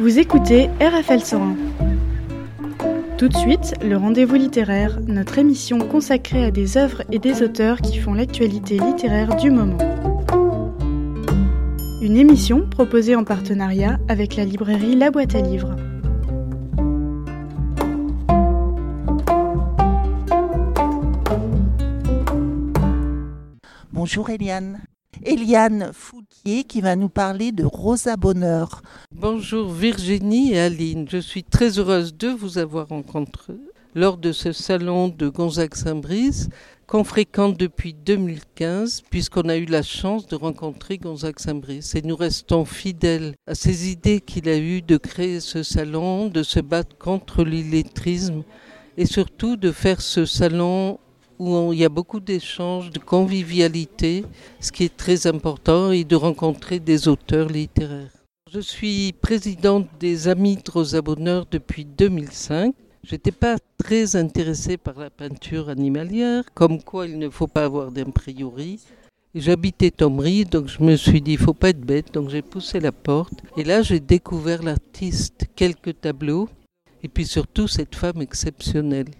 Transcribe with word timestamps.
Vous 0.00 0.20
écoutez 0.20 0.70
RFL 0.80 1.20
101. 1.22 1.56
Tout 3.16 3.28
de 3.28 3.36
suite, 3.36 3.74
le 3.82 3.96
rendez-vous 3.96 4.36
littéraire, 4.36 5.00
notre 5.08 5.38
émission 5.38 5.80
consacrée 5.80 6.44
à 6.44 6.50
des 6.52 6.76
œuvres 6.76 7.02
et 7.10 7.18
des 7.18 7.42
auteurs 7.42 7.80
qui 7.80 7.98
font 7.98 8.14
l'actualité 8.14 8.78
littéraire 8.78 9.34
du 9.34 9.50
moment. 9.50 9.78
Une 12.00 12.16
émission 12.16 12.64
proposée 12.68 13.16
en 13.16 13.24
partenariat 13.24 13.98
avec 14.06 14.36
la 14.36 14.44
librairie 14.44 14.94
La 14.94 15.10
Boîte 15.10 15.34
à 15.34 15.40
Livres. 15.40 15.74
Bonjour 23.92 24.30
Eliane. 24.30 24.80
Eliane 25.24 25.90
Fouquier 25.92 26.64
qui 26.64 26.80
va 26.80 26.94
nous 26.94 27.08
parler 27.08 27.50
de 27.50 27.64
Rosa 27.64 28.16
Bonheur. 28.16 28.82
Bonjour 29.30 29.70
Virginie 29.70 30.54
et 30.54 30.58
Aline, 30.58 31.06
je 31.06 31.18
suis 31.18 31.44
très 31.44 31.78
heureuse 31.78 32.16
de 32.16 32.28
vous 32.28 32.56
avoir 32.56 32.88
rencontré 32.88 33.52
lors 33.94 34.16
de 34.16 34.32
ce 34.32 34.52
salon 34.52 35.08
de 35.08 35.28
Gonzague-Saint-Brice 35.28 36.48
qu'on 36.86 37.04
fréquente 37.04 37.58
depuis 37.58 37.92
2015 37.92 39.02
puisqu'on 39.10 39.50
a 39.50 39.58
eu 39.58 39.66
la 39.66 39.82
chance 39.82 40.26
de 40.28 40.34
rencontrer 40.34 40.96
Gonzague 40.96 41.38
Saint-Brice 41.38 41.94
et 41.94 42.00
nous 42.00 42.16
restons 42.16 42.64
fidèles 42.64 43.34
à 43.46 43.54
ces 43.54 43.90
idées 43.90 44.22
qu'il 44.22 44.48
a 44.48 44.56
eues 44.56 44.80
de 44.80 44.96
créer 44.96 45.40
ce 45.40 45.62
salon, 45.62 46.28
de 46.28 46.42
se 46.42 46.60
battre 46.60 46.96
contre 46.96 47.44
l'illettrisme 47.44 48.44
et 48.96 49.04
surtout 49.04 49.56
de 49.56 49.72
faire 49.72 50.00
ce 50.00 50.24
salon 50.24 50.98
où 51.38 51.74
il 51.74 51.80
y 51.80 51.84
a 51.84 51.90
beaucoup 51.90 52.20
d'échanges, 52.20 52.90
de 52.90 52.98
convivialité, 52.98 54.24
ce 54.58 54.72
qui 54.72 54.84
est 54.84 54.96
très 54.96 55.26
important, 55.26 55.92
et 55.92 56.04
de 56.04 56.16
rencontrer 56.16 56.80
des 56.80 57.06
auteurs 57.06 57.48
littéraires. 57.48 58.17
Je 58.50 58.60
suis 58.60 59.12
présidente 59.12 59.88
des 60.00 60.26
Amis 60.26 60.56
de 60.56 60.70
Rosa 60.70 61.02
Bonheur 61.02 61.44
depuis 61.50 61.84
2005. 61.84 62.74
Je 63.04 63.14
n'étais 63.14 63.32
pas 63.32 63.56
très 63.76 64.16
intéressée 64.16 64.78
par 64.78 64.98
la 64.98 65.10
peinture 65.10 65.68
animalière, 65.68 66.44
comme 66.54 66.82
quoi 66.82 67.06
il 67.06 67.18
ne 67.18 67.28
faut 67.28 67.46
pas 67.46 67.66
avoir 67.66 67.92
d'a 67.92 68.06
priori. 68.06 68.80
J'habitais 69.34 69.90
Tomry, 69.90 70.46
donc 70.46 70.68
je 70.68 70.82
me 70.82 70.96
suis 70.96 71.20
dit, 71.20 71.32
il 71.32 71.38
faut 71.38 71.52
pas 71.52 71.70
être 71.70 71.80
bête, 71.80 72.14
donc 72.14 72.30
j'ai 72.30 72.40
poussé 72.40 72.80
la 72.80 72.92
porte. 72.92 73.34
Et 73.58 73.64
là, 73.64 73.82
j'ai 73.82 74.00
découvert 74.00 74.62
l'artiste, 74.62 75.44
quelques 75.54 76.00
tableaux, 76.00 76.48
et 77.02 77.08
puis 77.08 77.26
surtout 77.26 77.68
cette 77.68 77.96
femme 77.96 78.22
exceptionnelle. 78.22 79.10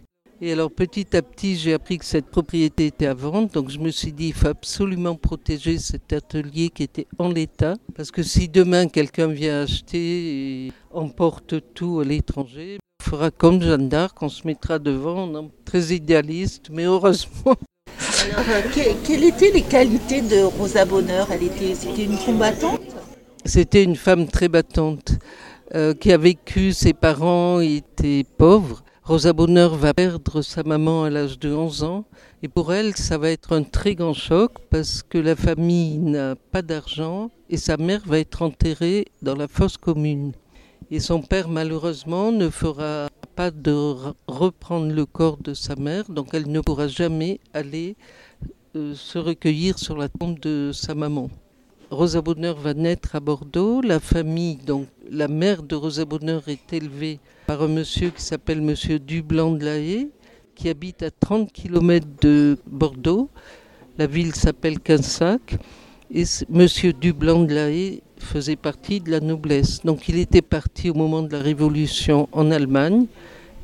Et 0.41 0.53
alors 0.53 0.71
petit 0.71 1.17
à 1.17 1.23
petit, 1.23 1.57
j'ai 1.57 1.75
appris 1.75 1.99
que 1.99 2.05
cette 2.05 2.27
propriété 2.27 2.87
était 2.87 3.07
à 3.07 3.15
vendre, 3.15 3.51
donc 3.51 3.71
je 3.71 3.81
me 3.81 3.91
suis 3.91 4.13
dit 4.13 4.29
il 4.29 4.35
faut 4.35 4.47
absolument 4.47 5.17
protéger 5.17 5.79
cet 5.79 6.13
atelier 6.13 6.69
qui 6.69 6.85
était 6.85 7.09
en 7.19 7.29
l'état, 7.29 7.75
parce 7.97 8.13
que 8.13 8.23
si 8.23 8.49
demain 8.49 8.87
quelqu'un 8.87 9.27
vient 9.27 9.63
acheter 9.63 10.67
et 10.67 10.73
emporte 10.93 11.57
tout 11.75 11.99
à 11.99 12.05
l'étranger, 12.05 12.79
on 13.01 13.11
fera 13.11 13.31
comme 13.33 13.61
Jeanne 13.61 13.89
d'Arc, 13.89 14.23
on 14.23 14.29
se 14.29 14.47
mettra 14.47 14.79
devant, 14.79 15.29
on 15.29 15.47
est 15.47 15.51
très 15.65 15.93
idéaliste, 15.93 16.69
mais 16.71 16.85
heureusement. 16.85 17.57
Alors, 18.33 18.47
euh, 18.49 18.93
quelles 19.05 19.25
étaient 19.25 19.51
les 19.51 19.63
qualités 19.63 20.21
de 20.21 20.43
Rosa 20.43 20.85
Bonheur? 20.85 21.27
Elle 21.33 21.45
était, 21.45 21.75
c'était 21.75 22.05
une 22.05 22.19
combattante? 22.19 22.81
C'était 23.45 23.83
une 23.83 23.97
femme 23.97 24.29
très 24.29 24.47
battante, 24.47 25.19
euh, 25.75 25.95
qui 25.95 26.13
a 26.13 26.17
vécu, 26.17 26.73
ses 26.73 26.93
parents 26.93 27.59
étaient 27.59 28.25
pauvres 28.37 28.85
Rosa 29.09 29.33
Bonheur 29.33 29.75
va 29.75 29.95
perdre 29.95 30.43
sa 30.43 30.63
maman 30.65 31.05
à 31.05 31.09
l'âge 31.09 31.39
de 31.39 31.51
11 31.51 31.83
ans 31.83 32.05
et 32.43 32.49
pour 32.49 32.75
elle, 32.75 32.95
ça 32.95 33.17
va 33.17 33.31
être 33.31 33.57
un 33.57 33.63
très 33.63 33.95
grand 33.95 34.13
choc 34.13 34.53
parce 34.69 35.03
que 35.03 35.17
la 35.17 35.35
famille 35.35 35.97
n'a 35.97 36.37
pas 36.37 36.61
d'argent 36.61 37.31
et 37.49 37.57
sa 37.57 37.79
mère 37.79 38.03
va 38.05 38.19
être 38.19 38.43
enterrée 38.43 39.07
dans 39.23 39.35
la 39.35 39.49
fosse 39.49 39.79
commune. 39.79 40.33
Et 40.91 41.01
son 41.01 41.23
père, 41.23 41.49
malheureusement, 41.49 42.33
ne 42.33 42.51
fera 42.51 43.09
pas 43.35 43.51
de 43.51 43.95
reprendre 44.27 44.93
le 44.93 45.07
corps 45.07 45.39
de 45.39 45.55
sa 45.55 45.75
mère, 45.75 46.05
donc 46.11 46.35
elle 46.35 46.53
ne 46.53 46.61
pourra 46.61 46.87
jamais 46.87 47.41
aller 47.55 47.97
euh, 48.77 48.95
se 48.95 49.19
recueillir 49.19 49.79
sur 49.79 49.97
la 49.97 50.11
tombe 50.11 50.39
de 50.39 50.71
sa 50.75 50.95
maman. 50.95 51.31
Rosa 51.91 52.21
Bonheur 52.21 52.59
va 52.59 52.75
naître 52.75 53.17
à 53.17 53.21
Bordeaux. 53.21 53.81
La 53.81 54.01
famille, 54.01 54.57
donc 54.57 54.87
la 55.11 55.29
mère 55.29 55.63
de 55.63 55.77
Rosa 55.77 56.05
Bonheur, 56.05 56.47
est 56.49 56.75
élevée 56.75 57.21
par 57.49 57.63
un 57.63 57.69
monsieur 57.69 58.11
qui 58.11 58.21
s'appelle 58.21 58.61
Monsieur 58.61 58.99
Dublanc 58.99 59.53
de 59.53 59.65
la 59.65 59.79
Haye, 59.79 60.11
qui 60.55 60.69
habite 60.69 61.03
à 61.03 61.11
30 61.11 61.51
km 61.51 62.07
de 62.21 62.59
Bordeaux. 62.67 63.31
La 63.97 64.07
ville 64.07 64.35
s'appelle 64.35 64.79
Quinsac. 64.79 65.57
Et 66.15 66.25
Monsieur 66.51 66.93
Dublanc 66.93 67.45
de 67.45 67.55
la 67.55 67.71
Haye 67.71 68.03
faisait 68.19 68.55
partie 68.55 69.01
de 69.01 69.11
la 69.11 69.21
noblesse. 69.21 69.81
Donc 69.83 70.11
il 70.11 70.19
était 70.19 70.43
parti 70.43 70.91
au 70.91 70.95
moment 70.95 71.23
de 71.23 71.33
la 71.33 71.39
Révolution 71.39 72.29
en 72.33 72.51
Allemagne. 72.51 73.07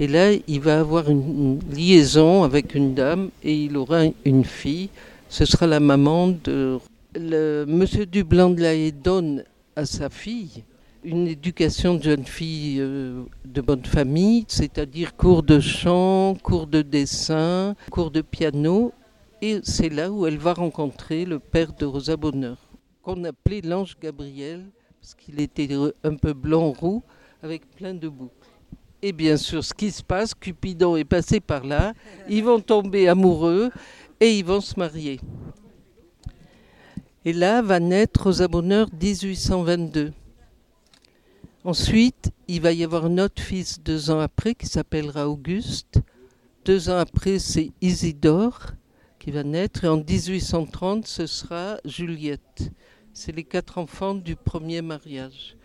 Et 0.00 0.06
là, 0.06 0.32
il 0.32 0.60
va 0.60 0.80
avoir 0.80 1.10
une 1.10 1.60
liaison 1.70 2.42
avec 2.42 2.74
une 2.74 2.94
dame 2.94 3.28
et 3.42 3.54
il 3.54 3.76
aura 3.76 4.04
une 4.24 4.44
fille. 4.44 4.88
Ce 5.28 5.44
sera 5.44 5.66
la 5.66 5.80
maman 5.80 6.28
de 6.28 6.78
le 7.14 7.66
monsieur 7.68 8.06
Dublanc 8.06 8.48
de 8.48 8.62
la 8.62 8.90
donne 8.92 9.44
à 9.76 9.84
sa 9.84 10.08
fille 10.08 10.64
une 11.04 11.28
éducation 11.28 11.94
de 11.94 12.02
jeune 12.02 12.24
fille 12.24 12.78
euh, 12.80 13.24
de 13.44 13.60
bonne 13.60 13.84
famille, 13.84 14.46
c'est-à-dire 14.48 15.14
cours 15.14 15.42
de 15.42 15.60
chant, 15.60 16.34
cours 16.42 16.66
de 16.66 16.80
dessin, 16.80 17.76
cours 17.90 18.10
de 18.10 18.22
piano. 18.22 18.92
Et 19.42 19.60
c'est 19.62 19.90
là 19.90 20.10
où 20.10 20.26
elle 20.26 20.38
va 20.38 20.54
rencontrer 20.54 21.26
le 21.26 21.38
père 21.38 21.74
de 21.74 21.84
Rosa 21.84 22.16
Bonheur, 22.16 22.56
qu'on 23.02 23.22
appelait 23.24 23.60
l'ange 23.60 23.96
Gabriel, 24.00 24.64
parce 25.00 25.14
qu'il 25.14 25.40
était 25.40 25.68
un 26.02 26.14
peu 26.14 26.32
blanc-roux, 26.32 27.02
avec 27.42 27.70
plein 27.76 27.92
de 27.92 28.08
boucles. 28.08 28.48
Et 29.02 29.12
bien 29.12 29.36
sûr, 29.36 29.62
ce 29.62 29.74
qui 29.74 29.90
se 29.90 30.02
passe, 30.02 30.34
Cupidon 30.34 30.96
est 30.96 31.04
passé 31.04 31.38
par 31.38 31.64
là, 31.64 31.92
ils 32.30 32.42
vont 32.42 32.60
tomber 32.60 33.06
amoureux 33.06 33.70
et 34.18 34.38
ils 34.38 34.44
vont 34.44 34.62
se 34.62 34.78
marier. 34.78 35.20
Et 37.26 37.34
là 37.34 37.60
va 37.60 37.80
naître 37.80 38.22
Rosa 38.22 38.48
Bonheur 38.48 38.88
1822. 38.98 40.12
Ensuite, 41.64 42.30
il 42.46 42.60
va 42.60 42.72
y 42.72 42.84
avoir 42.84 43.06
un 43.06 43.16
autre 43.16 43.40
fils 43.40 43.80
deux 43.80 44.10
ans 44.10 44.20
après 44.20 44.54
qui 44.54 44.66
s'appellera 44.66 45.30
Auguste. 45.30 45.98
Deux 46.66 46.90
ans 46.90 46.98
après, 46.98 47.38
c'est 47.38 47.70
Isidore 47.80 48.72
qui 49.18 49.30
va 49.30 49.44
naître. 49.44 49.84
Et 49.84 49.88
en 49.88 49.96
1830, 49.96 51.06
ce 51.06 51.26
sera 51.26 51.78
Juliette. 51.86 52.70
C'est 53.14 53.32
les 53.32 53.44
quatre 53.44 53.78
enfants 53.78 54.14
du 54.14 54.36
premier 54.36 54.82
mariage. 54.82 55.56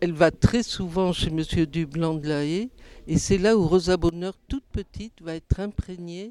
Elle 0.00 0.12
va 0.12 0.30
très 0.30 0.62
souvent 0.62 1.12
chez 1.12 1.30
M. 1.30 1.42
Dublanc 1.66 2.14
de 2.14 2.28
la 2.28 2.44
Haye. 2.44 2.70
Et 3.08 3.18
c'est 3.18 3.38
là 3.38 3.56
où 3.56 3.66
Rosa 3.66 3.96
Bonheur, 3.96 4.34
toute 4.46 4.64
petite, 4.70 5.20
va 5.22 5.34
être 5.34 5.58
imprégnée 5.58 6.30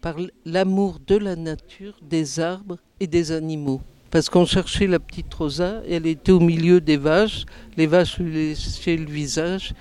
par 0.00 0.16
l'amour 0.46 1.00
de 1.06 1.16
la 1.16 1.36
nature, 1.36 1.98
des 2.00 2.40
arbres 2.40 2.78
et 2.98 3.06
des 3.06 3.30
animaux. 3.30 3.82
Parce 4.16 4.30
qu'on 4.30 4.46
cherchait 4.46 4.86
la 4.86 4.98
petite 4.98 5.34
Rosa 5.34 5.82
elle 5.86 6.06
était 6.06 6.32
au 6.32 6.40
milieu 6.40 6.80
des 6.80 6.96
vaches. 6.96 7.44
Les 7.76 7.86
vaches 7.86 8.16
lui 8.16 8.32
laissaient 8.32 8.96
le 8.96 9.04
visage. 9.04 9.74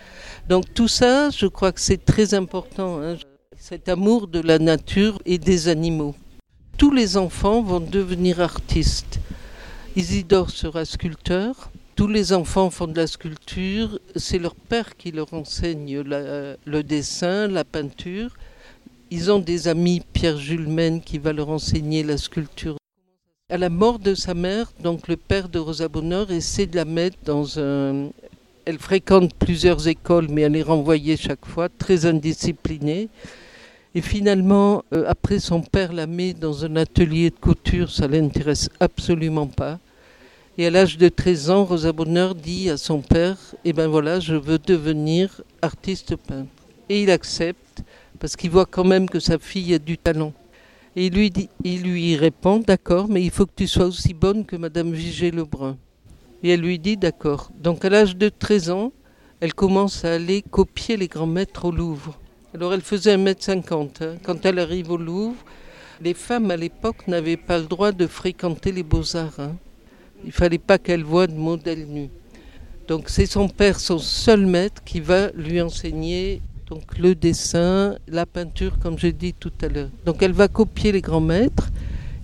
Donc 0.49 0.65
tout 0.73 0.89
ça, 0.89 1.29
je 1.29 1.45
crois 1.45 1.71
que 1.71 1.79
c'est 1.79 2.03
très 2.03 2.33
important. 2.33 3.01
Hein, 3.01 3.15
cet 3.55 3.87
amour 3.87 4.27
de 4.27 4.41
la 4.41 4.59
nature 4.59 5.21
et 5.25 5.37
des 5.37 5.69
animaux. 5.69 6.15
Tous 6.77 6.91
les 6.91 7.15
enfants 7.15 7.61
vont 7.61 7.79
devenir 7.79 8.41
artistes. 8.41 9.21
Isidore 9.95 10.49
sera 10.49 10.83
sculpteur. 10.83 11.71
Tous 11.95 12.09
les 12.09 12.33
enfants 12.33 12.69
font 12.69 12.87
de 12.87 12.97
la 12.97 13.07
sculpture. 13.07 14.01
C'est 14.17 14.39
leur 14.39 14.55
père 14.55 14.97
qui 14.97 15.13
leur 15.13 15.33
enseigne 15.33 16.01
le 16.01 16.81
dessin, 16.81 17.47
la 17.47 17.63
peinture. 17.63 18.35
Ils 19.11 19.31
ont 19.31 19.39
des 19.39 19.69
amis, 19.69 20.01
Pierre 20.11 20.37
Julmen, 20.37 20.99
qui 20.99 21.19
va 21.19 21.31
leur 21.31 21.47
enseigner 21.47 22.03
la 22.03 22.17
sculpture. 22.17 22.75
À 23.47 23.59
la 23.59 23.69
mort 23.69 23.99
de 23.99 24.15
sa 24.15 24.33
mère, 24.33 24.71
donc 24.81 25.07
le 25.07 25.17
père 25.17 25.49
de 25.49 25.59
Rosa 25.59 25.87
Bonheur 25.87 26.31
essaie 26.31 26.65
de 26.65 26.75
la 26.75 26.83
mettre 26.83 27.17
dans 27.25 27.59
un. 27.59 28.09
Elle 28.65 28.79
fréquente 28.79 29.35
plusieurs 29.35 29.87
écoles, 29.87 30.29
mais 30.31 30.41
elle 30.41 30.55
est 30.55 30.63
renvoyée 30.63 31.15
chaque 31.15 31.45
fois, 31.45 31.69
très 31.69 32.07
indisciplinée. 32.07 33.07
Et 33.93 34.01
finalement, 34.01 34.83
euh, 34.95 35.05
après 35.07 35.37
son 35.37 35.61
père 35.61 35.93
la 35.93 36.07
met 36.07 36.33
dans 36.33 36.65
un 36.65 36.75
atelier 36.75 37.29
de 37.29 37.35
couture, 37.35 37.91
ça 37.91 38.07
l'intéresse 38.07 38.67
absolument 38.79 39.45
pas. 39.45 39.77
Et 40.57 40.65
à 40.65 40.71
l'âge 40.71 40.97
de 40.97 41.07
13 41.07 41.51
ans, 41.51 41.65
Rosa 41.65 41.91
Bonheur 41.91 42.33
dit 42.33 42.71
à 42.71 42.77
son 42.77 43.01
père 43.01 43.37
Eh 43.63 43.73
ben 43.73 43.85
voilà, 43.85 44.19
je 44.19 44.33
veux 44.33 44.57
devenir 44.57 45.43
artiste 45.61 46.15
peintre. 46.15 46.49
Et 46.89 47.03
il 47.03 47.11
accepte 47.11 47.83
parce 48.19 48.35
qu'il 48.35 48.49
voit 48.49 48.65
quand 48.65 48.85
même 48.85 49.07
que 49.07 49.19
sa 49.19 49.37
fille 49.37 49.75
a 49.75 49.77
du 49.77 49.99
talent. 49.99 50.33
Et 50.95 51.07
il 51.07 51.13
lui, 51.13 51.29
dit, 51.29 51.49
il 51.63 51.83
lui 51.83 52.15
répond, 52.15 52.59
d'accord, 52.59 53.07
mais 53.09 53.21
il 53.21 53.31
faut 53.31 53.45
que 53.45 53.55
tu 53.55 53.67
sois 53.67 53.85
aussi 53.85 54.13
bonne 54.13 54.45
que 54.45 54.55
Madame 54.55 54.93
Vigée-Lebrun. 54.93 55.77
Et 56.41 56.49
elle 56.49 56.61
lui 56.61 56.79
dit, 56.79 56.95
d'accord. 56.95 57.51
Donc 57.59 57.83
à 57.83 57.89
l'âge 57.89 58.15
de 58.15 58.29
13 58.29 58.69
ans, 58.69 58.93
elle 59.41 59.53
commence 59.53 60.05
à 60.05 60.13
aller 60.13 60.41
copier 60.41 60.95
les 60.95 61.07
grands 61.07 61.27
maîtres 61.27 61.65
au 61.65 61.71
Louvre. 61.71 62.17
Alors 62.53 62.73
elle 62.73 62.81
faisait 62.81 63.17
1m50. 63.17 64.03
Hein. 64.03 64.15
Quand 64.23 64.45
elle 64.45 64.59
arrive 64.59 64.91
au 64.91 64.97
Louvre, 64.97 65.35
les 66.01 66.13
femmes 66.13 66.51
à 66.51 66.55
l'époque 66.55 67.07
n'avaient 67.07 67.37
pas 67.37 67.57
le 67.57 67.65
droit 67.65 67.91
de 67.91 68.07
fréquenter 68.07 68.71
les 68.71 68.83
beaux-arts. 68.83 69.39
Hein. 69.39 69.55
Il 70.23 70.31
fallait 70.31 70.57
pas 70.57 70.77
qu'elle 70.77 71.03
voient 71.03 71.27
de 71.27 71.33
modèles 71.33 71.87
nus. 71.87 72.09
Donc 72.87 73.09
c'est 73.09 73.25
son 73.25 73.49
père, 73.49 73.79
son 73.79 73.97
seul 73.97 74.45
maître, 74.45 74.83
qui 74.83 74.99
va 74.99 75.31
lui 75.31 75.61
enseigner 75.61 76.41
donc 76.67 76.97
le 76.97 77.13
dessin, 77.13 77.95
la 78.07 78.25
peinture, 78.25 78.79
comme 78.79 78.97
j'ai 78.97 79.11
dit 79.11 79.33
tout 79.33 79.53
à 79.61 79.67
l'heure. 79.67 79.89
Donc 80.05 80.21
elle 80.23 80.31
va 80.33 80.47
copier 80.47 80.91
les 80.91 81.01
grands 81.01 81.21
maîtres, 81.21 81.69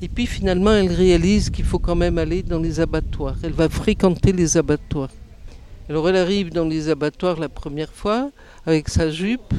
et 0.02 0.08
puis 0.08 0.26
finalement 0.26 0.72
elle 0.72 0.92
réalise 0.92 1.50
qu'il 1.50 1.66
faut 1.66 1.80
quand 1.80 1.96
même 1.96 2.18
aller 2.18 2.42
dans 2.42 2.60
les 2.60 2.80
abattoirs. 2.80 3.36
Elle 3.44 3.54
va 3.54 3.70
fréquenter 3.70 4.32
les 4.32 4.58
abattoirs. 4.58 5.12
Alors 5.90 6.10
elle 6.10 6.16
arrive 6.16 6.52
dans 6.52 6.66
les 6.66 6.90
abattoirs 6.90 7.40
la 7.40 7.50
première 7.50 7.92
fois 7.92 8.32
avec 8.66 8.90
sa 8.90 9.12
jupe, 9.12 9.54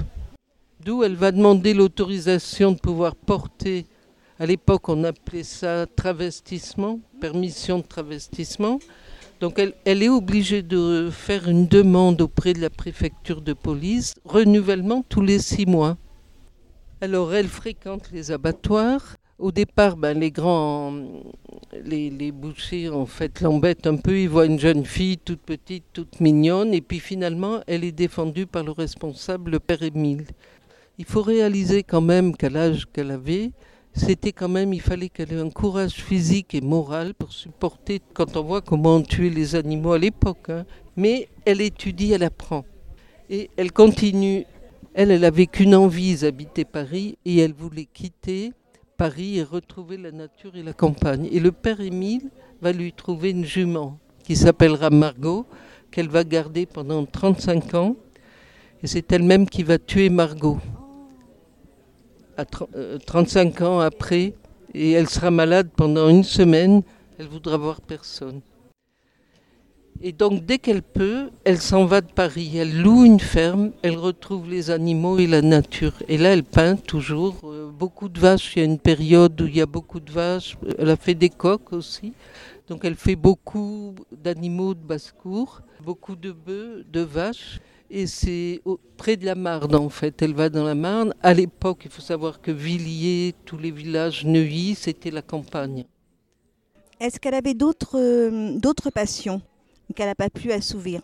d'où 0.85 1.05
elle 1.05 1.15
va 1.15 1.31
demander 1.31 1.75
l'autorisation 1.75 2.73
de 2.73 2.79
pouvoir 2.79 3.15
porter, 3.15 3.87
à 4.41 4.47
l'époque 4.47 4.89
on 4.89 5.05
appelait 5.05 5.45
ça 5.45 5.87
travestissement, 5.95 6.99
permission 7.21 7.79
de 7.79 7.85
travestissement. 7.85 8.81
Donc 9.43 9.59
elle, 9.59 10.03
est 10.05 10.09
obligée 10.09 10.63
de 10.63 11.09
faire 11.11 11.49
une 11.49 11.67
demande 11.67 12.21
auprès 12.21 12.53
de 12.53 12.61
la 12.61 12.71
préfecture 12.71 13.43
de 13.43 13.55
police, 13.55 14.15
renouvellement 14.25 15.05
tous 15.09 15.21
les 15.21 15.41
six 15.41 15.67
mois. 15.67 15.97
Alors 17.01 17.35
elle 17.35 17.49
fréquente 17.49 18.09
les 18.13 18.31
abattoirs. 18.31 19.17
Au 19.41 19.51
départ, 19.51 19.97
ben, 19.97 20.17
les 20.17 20.31
grands, 20.31 20.95
les, 21.85 22.09
les, 22.09 22.31
bouchers 22.31 22.89
en 22.89 23.05
fait 23.05 23.41
l'embêtent 23.41 23.89
un 23.89 23.97
peu. 23.97 24.17
Ils 24.17 24.29
voient 24.29 24.47
une 24.47 24.61
jeune 24.61 24.85
fille 24.85 25.19
toute 25.19 25.43
petite, 25.43 25.87
toute 25.93 26.21
mignonne, 26.21 26.73
et 26.73 26.81
puis 26.81 27.01
finalement, 27.01 27.63
elle 27.67 27.83
est 27.83 27.91
défendue 27.91 28.47
par 28.47 28.63
le 28.63 28.71
responsable, 28.71 29.51
le 29.51 29.59
père 29.59 29.83
Émile. 29.83 30.27
Il 30.99 31.05
faut 31.05 31.23
réaliser 31.23 31.83
quand 31.83 32.01
même 32.01 32.37
qu'à 32.37 32.49
l'âge 32.49 32.87
qu'elle 32.93 33.11
avait, 33.11 33.51
c'était 33.95 34.33
quand 34.33 34.49
même, 34.49 34.73
il 34.73 34.81
fallait 34.81 35.11
qu'elle 35.11 35.33
ait 35.33 35.41
un 35.41 35.51
courage 35.51 35.93
physique 35.93 36.55
et 36.55 36.63
moral 36.63 37.13
pour 37.13 37.33
supporter, 37.33 38.01
quand 38.15 38.37
on 38.37 38.43
voit 38.43 38.63
comment 38.63 38.97
on 38.97 39.03
tuait 39.03 39.29
les 39.29 39.55
animaux 39.55 39.93
à 39.93 39.99
l'époque. 39.99 40.49
Hein. 40.49 40.65
Mais 40.97 41.29
elle 41.45 41.61
étudie, 41.61 42.13
elle 42.13 42.23
apprend. 42.23 42.65
Et 43.29 43.51
elle 43.57 43.71
continue. 43.73 44.47
Elle, 44.95 45.11
elle 45.11 45.25
avait 45.25 45.47
qu'une 45.47 45.75
envie 45.75 46.17
d'habiter 46.17 46.65
Paris 46.65 47.19
et 47.25 47.39
elle 47.39 47.53
voulait 47.53 47.89
quitter 47.93 48.53
Paris 48.97 49.39
et 49.39 49.43
retrouver 49.43 49.97
la 49.99 50.11
nature 50.11 50.57
et 50.57 50.63
la 50.63 50.73
campagne. 50.73 51.29
Et 51.31 51.41
le 51.41 51.53
père 51.53 51.81
Émile 51.81 52.31
va 52.61 52.73
lui 52.73 52.93
trouver 52.93 53.31
une 53.31 53.45
jument 53.45 53.99
qui 54.25 54.37
s'appellera 54.37 54.91
Margot, 54.91 55.47
qu'elle 55.91 56.09
va 56.09 56.25
garder 56.25 56.65
pendant 56.67 57.05
35 57.05 57.75
ans. 57.75 57.97
Et 58.83 58.87
c'est 58.87 59.13
elle-même 59.13 59.49
qui 59.49 59.63
va 59.63 59.79
tuer 59.79 60.09
Margot 60.09 60.59
à 62.37 62.45
35 62.45 63.61
euh, 63.61 63.67
ans 63.67 63.81
après, 63.81 64.35
et 64.75 64.93
elle 64.93 65.09
sera 65.09 65.31
malade 65.31 65.69
pendant 65.77 66.09
une 66.09 66.25
semaine, 66.25 66.83
elle 67.19 67.29
voudra 67.29 67.57
voir 67.57 67.81
personne. 67.81 68.41
Et 70.05 70.11
donc 70.13 70.45
dès 70.45 70.59
qu'elle 70.59 70.83
peut, 70.83 71.31
elle 71.45 71.61
s'en 71.61 71.85
va 71.85 72.01
de 72.01 72.11
Paris, 72.11 72.57
elle 72.57 72.83
loue 72.83 73.05
une 73.05 73.21
ferme, 73.21 73.71
elle 73.83 73.97
retrouve 73.97 74.51
les 74.51 74.71
animaux 74.71 75.19
et 75.19 75.29
la 75.29 75.43
nature. 75.43 75.93
Et 76.09 76.19
là, 76.19 76.33
elle 76.33 76.43
peint 76.43 76.75
toujours 76.75 77.37
euh, 77.45 77.71
beaucoup 77.71 78.09
de 78.09 78.19
vaches. 78.19 78.57
Il 78.57 78.59
y 78.59 78.63
a 78.63 78.65
une 78.65 78.81
période 78.81 79.41
où 79.41 79.47
il 79.47 79.57
y 79.57 79.61
a 79.61 79.67
beaucoup 79.67 80.01
de 80.01 80.11
vaches. 80.11 80.57
Elle 80.79 80.91
a 80.91 80.97
fait 80.97 81.15
des 81.15 81.29
coques 81.29 81.73
aussi. 81.73 82.15
Donc 82.69 82.85
elle 82.85 82.97
fait 82.97 83.15
beaucoup 83.15 83.95
d'animaux 84.11 84.75
de 84.75 84.81
basse-cour, 84.81 85.61
beaucoup 85.85 86.17
de 86.17 86.33
bœufs, 86.33 86.85
de 86.91 87.01
vaches 87.01 87.61
et 87.93 88.07
c'est 88.07 88.63
près 88.97 89.17
de 89.17 89.27
la 89.27 89.35
Marne 89.35 89.75
en 89.75 89.91
fait. 89.91 90.23
Elle 90.23 90.35
va 90.35 90.49
dans 90.49 90.65
la 90.65 90.75
Marne. 90.75 91.15
À 91.23 91.35
l'époque, 91.35 91.83
il 91.85 91.91
faut 91.91 92.01
savoir 92.01 92.41
que 92.41 92.51
Villiers, 92.51 93.35
tous 93.45 93.59
les 93.59 93.71
villages, 93.71 94.25
Neuilly, 94.25 94.75
c'était 94.75 95.11
la 95.11 95.21
campagne. 95.21 95.85
Est-ce 96.99 97.21
qu'elle 97.21 97.35
avait 97.35 97.55
d'autres 97.55 97.99
euh, 97.99 98.59
d'autres 98.59 98.91
passions 98.91 99.43
qu'elle 99.95 100.07
n'a 100.07 100.15
pas 100.15 100.31
pu 100.31 100.53
assouvir? 100.53 101.03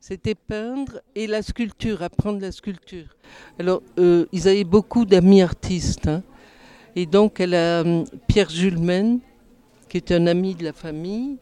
C'était 0.00 0.34
peindre 0.34 1.00
et 1.14 1.28
la 1.28 1.42
sculpture, 1.42 2.02
apprendre 2.02 2.40
la 2.40 2.50
sculpture. 2.50 3.16
Alors, 3.60 3.82
euh, 3.98 4.26
ils 4.32 4.48
avaient 4.48 4.64
beaucoup 4.64 5.04
d'amis 5.04 5.42
artistes. 5.42 6.08
Hein. 6.08 6.24
et 6.96 7.06
donc, 7.06 7.38
elle 7.38 7.54
a 7.54 7.82
hum, 7.82 8.04
Pierre 8.26 8.50
Julmen, 8.50 9.20
qui 9.88 9.98
est 9.98 10.10
un 10.10 10.26
ami 10.26 10.56
de 10.56 10.64
la 10.64 10.72
famille, 10.72 11.36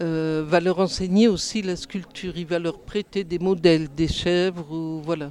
euh, 0.00 0.44
va 0.46 0.60
leur 0.60 0.78
enseigner 0.78 1.28
aussi 1.28 1.62
la 1.62 1.76
sculpture. 1.76 2.36
Il 2.36 2.46
va 2.46 2.58
leur 2.58 2.78
prêter 2.80 3.24
des 3.24 3.38
modèles, 3.38 3.88
des 3.94 4.08
chèvres, 4.08 4.70
ou 4.70 5.00
voilà. 5.04 5.30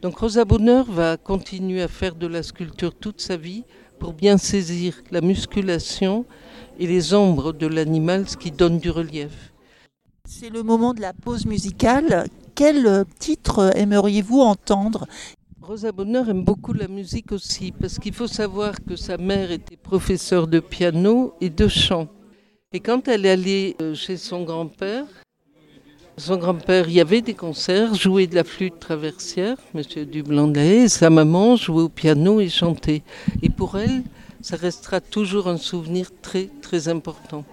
Donc 0.00 0.18
Rosa 0.18 0.44
Bonheur 0.44 0.90
va 0.90 1.16
continuer 1.16 1.82
à 1.82 1.88
faire 1.88 2.14
de 2.14 2.26
la 2.26 2.42
sculpture 2.42 2.94
toute 2.94 3.20
sa 3.20 3.36
vie 3.36 3.64
pour 3.98 4.14
bien 4.14 4.36
saisir 4.36 5.00
la 5.10 5.20
musculation 5.20 6.24
et 6.78 6.86
les 6.86 7.14
ombres 7.14 7.52
de 7.52 7.66
l'animal, 7.66 8.28
ce 8.28 8.36
qui 8.36 8.50
donne 8.50 8.78
du 8.78 8.90
relief. 8.90 9.52
C'est 10.28 10.50
le 10.50 10.62
moment 10.62 10.94
de 10.94 11.00
la 11.00 11.12
pause 11.12 11.46
musicale. 11.46 12.26
Quel 12.54 13.04
titre 13.18 13.72
aimeriez-vous 13.76 14.40
entendre? 14.40 15.06
Rosa 15.60 15.92
Bonheur 15.92 16.28
aime 16.28 16.42
beaucoup 16.42 16.72
la 16.72 16.88
musique 16.88 17.30
aussi, 17.30 17.70
parce 17.70 18.00
qu'il 18.00 18.12
faut 18.12 18.26
savoir 18.26 18.74
que 18.84 18.96
sa 18.96 19.16
mère 19.18 19.52
était 19.52 19.76
professeure 19.76 20.48
de 20.48 20.58
piano 20.58 21.34
et 21.40 21.50
de 21.50 21.68
chant. 21.68 22.08
Et 22.74 22.80
quand 22.80 23.06
elle 23.06 23.26
est 23.26 23.30
allée 23.30 23.76
euh, 23.82 23.94
chez 23.94 24.16
son 24.16 24.44
grand-père, 24.44 25.04
son 26.16 26.38
grand-père, 26.38 26.88
y 26.88 27.00
avait 27.00 27.20
des 27.20 27.34
concerts, 27.34 27.94
jouait 27.94 28.26
de 28.26 28.34
la 28.34 28.44
flûte 28.44 28.78
traversière, 28.78 29.58
Monsieur 29.74 30.06
Dublanc 30.06 30.48
de 30.48 30.58
et 30.58 30.88
sa 30.88 31.10
maman 31.10 31.56
jouait 31.56 31.82
au 31.82 31.90
piano 31.90 32.40
et 32.40 32.48
chantait. 32.48 33.02
Et 33.42 33.50
pour 33.50 33.76
elle, 33.76 34.02
ça 34.40 34.56
restera 34.56 35.02
toujours 35.02 35.48
un 35.48 35.58
souvenir 35.58 36.08
très 36.22 36.48
très 36.62 36.88
important. 36.88 37.44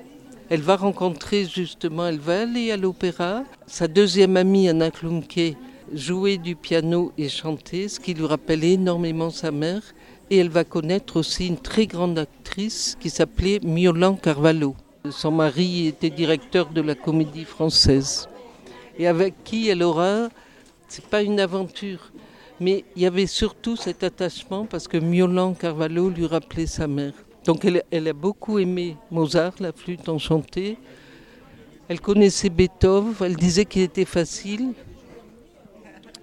Elle 0.50 0.62
va 0.62 0.78
rencontrer 0.78 1.46
justement, 1.46 2.08
elle 2.08 2.20
va 2.20 2.44
aller 2.44 2.72
à 2.72 2.78
l'opéra. 2.78 3.44
Sa 3.68 3.90
deuxième 3.90 4.38
amie, 4.38 4.70
Anna 4.70 4.90
Klumke, 4.90 5.58
jouait 5.94 6.38
du 6.38 6.56
piano 6.56 7.12
et 7.18 7.28
chantait, 7.28 7.90
ce 7.90 8.00
qui 8.00 8.14
lui 8.14 8.26
rappelle 8.26 8.64
énormément 8.64 9.32
sa 9.32 9.52
mère. 9.52 9.82
Et 10.30 10.38
elle 10.38 10.50
va 10.50 10.64
connaître 10.64 11.18
aussi 11.18 11.48
une 11.48 11.58
très 11.58 11.88
grande 11.88 12.20
actrice 12.20 12.96
qui 13.02 13.10
s'appelait 13.10 13.60
Miolan 13.64 14.16
Carvalho. 14.16 14.76
Son 15.12 15.32
mari 15.32 15.88
était 15.88 16.10
directeur 16.10 16.70
de 16.70 16.82
la 16.82 16.96
comédie 16.96 17.46
française. 17.46 18.28
Et 18.98 19.08
avec 19.08 19.44
qui 19.44 19.70
elle 19.70 19.84
aura, 19.84 20.30
c'est 20.88 21.06
pas 21.06 21.22
une 21.22 21.40
aventure, 21.40 22.12
mais 22.60 22.84
il 22.96 23.04
y 23.04 23.06
avait 23.06 23.28
surtout 23.28 23.76
cet 23.76 24.04
attachement 24.04 24.66
parce 24.66 24.88
que 24.88 24.98
Miolan 24.98 25.54
Carvalho 25.54 26.10
lui 26.10 26.26
rappelait 26.26 26.66
sa 26.66 26.88
mère. 26.88 27.14
Donc 27.46 27.66
elle, 27.66 28.08
a 28.08 28.14
beaucoup 28.14 28.60
aimé 28.60 28.98
Mozart, 29.12 29.54
la 29.60 29.72
flûte 29.72 30.10
enchantée. 30.10 30.78
Elle 31.88 32.02
connaissait 32.02 32.50
Beethoven, 32.50 33.14
elle 33.22 33.36
disait 33.36 33.66
qu'il 33.66 33.84
était 33.84 34.06
facile. 34.06 34.74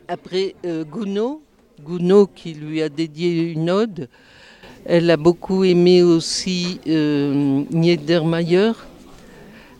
Après 0.08 0.54
euh, 0.64 0.84
Gounod, 0.84 1.38
Gounod 1.82 2.28
qui 2.34 2.54
lui 2.54 2.82
a 2.82 2.88
dédié 2.88 3.50
une 3.52 3.70
ode, 3.70 4.08
elle 4.88 5.10
a 5.10 5.16
beaucoup 5.16 5.64
aimé 5.64 6.02
aussi 6.02 6.80
euh, 6.86 7.64
Niedermayer. 7.70 8.72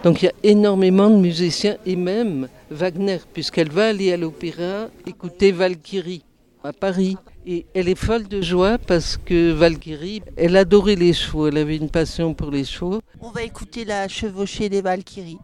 Donc 0.02 0.22
il 0.22 0.26
y 0.26 0.28
a 0.28 0.32
énormément 0.42 1.10
de 1.10 1.16
musiciens 1.16 1.76
et 1.86 1.96
même 1.96 2.48
Wagner, 2.70 3.18
puisqu'elle 3.32 3.70
va 3.70 3.88
aller 3.88 4.12
à 4.12 4.16
l'opéra 4.16 4.88
écouter 5.06 5.52
Valkyrie 5.52 6.22
à 6.64 6.72
Paris. 6.72 7.16
Et 7.46 7.64
elle 7.75 7.88
est 7.88 7.94
folle 7.98 8.26
de 8.26 8.42
joie 8.42 8.76
parce 8.78 9.16
que 9.16 9.52
Valkyrie, 9.52 10.22
elle 10.36 10.56
adorait 10.56 10.96
les 10.96 11.12
chevaux, 11.12 11.46
elle 11.46 11.58
avait 11.58 11.76
une 11.76 11.90
passion 11.90 12.34
pour 12.34 12.50
les 12.50 12.64
chevaux. 12.64 13.00
On 13.20 13.30
va 13.30 13.44
écouter 13.44 13.84
la 13.84 14.08
chevauchée 14.08 14.68
des 14.68 14.82
Valkyries. 14.82 15.38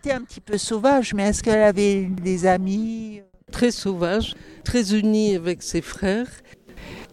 Était 0.00 0.12
un 0.12 0.22
petit 0.22 0.40
peu 0.40 0.56
sauvage, 0.56 1.12
mais 1.12 1.24
est-ce 1.24 1.42
qu'elle 1.42 1.60
avait 1.60 2.04
des 2.04 2.46
amis 2.46 3.20
Très 3.52 3.70
sauvage, 3.70 4.34
très 4.64 4.98
unie 4.98 5.34
avec 5.34 5.62
ses 5.62 5.82
frères. 5.82 6.30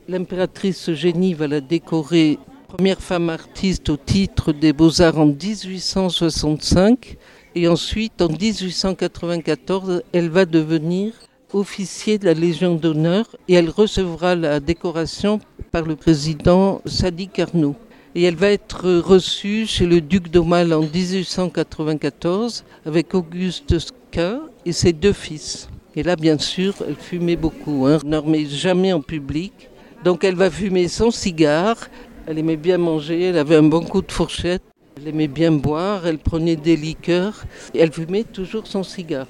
L'impératrice 0.08 0.88
Eugénie 0.88 1.34
va 1.34 1.48
la 1.48 1.60
décorer 1.60 2.39
première 2.70 3.01
femme 3.01 3.29
artiste 3.29 3.89
au 3.89 3.98
titre 3.98 4.53
des 4.53 4.72
Beaux-Arts 4.72 5.20
en 5.20 5.25
1865. 5.25 7.17
Et 7.56 7.67
ensuite, 7.67 8.22
en 8.22 8.29
1894, 8.29 10.03
elle 10.13 10.29
va 10.29 10.46
devenir 10.46 11.12
officier 11.51 12.17
de 12.17 12.25
la 12.25 12.34
Légion 12.34 12.75
d'honneur 12.75 13.36
et 13.50 13.56
elle 13.56 13.70
recevra 13.70 14.36
la 14.36 14.62
décoration 14.62 15.41
par 15.74 15.82
le 15.82 15.98
président 15.98 16.82
Sadi 16.86 17.27
Carnot. 17.27 17.75
Et 18.16 18.24
elle 18.24 18.36
va 18.36 18.50
être 18.50 19.00
reçue 19.00 19.66
chez 19.66 19.86
le 19.86 20.02
duc 20.02 20.30
d'Aumale 20.30 20.74
en 20.74 20.82
1894 20.82 22.64
avec 22.86 23.14
Auguste 23.14 23.76
Quint 24.12 24.42
et 24.66 24.72
ses 24.72 24.94
deux 24.94 25.14
fils. 25.14 25.70
Et 25.96 26.04
là, 26.04 26.16
bien 26.16 26.38
sûr, 26.38 26.76
elle 26.88 26.96
fumait 26.96 27.36
beaucoup, 27.36 27.86
hein, 27.88 28.00
ne 28.06 28.46
jamais 28.46 28.94
en 28.94 29.02
public. 29.02 29.70
Donc 30.04 30.24
elle 30.24 30.36
va 30.36 30.52
fumer 30.52 30.88
son 30.88 31.12
cigare, 31.12 31.90
elle 32.28 32.38
aimait 32.38 32.58
bien 32.58 32.78
manger, 32.78 33.24
elle 33.24 33.38
avait 33.38 33.56
un 33.56 33.64
bon 33.64 33.84
coup 33.84 34.02
de 34.02 34.12
fourchette, 34.12 34.62
elle 34.96 35.08
aimait 35.08 35.28
bien 35.28 35.52
boire, 35.52 36.06
elle 36.06 36.20
prenait 36.20 36.56
des 36.56 36.76
liqueurs, 36.76 37.44
et 37.74 37.80
elle 37.80 37.92
fumait 37.92 38.24
toujours 38.24 38.68
son 38.68 38.84
cigare. 38.84 39.28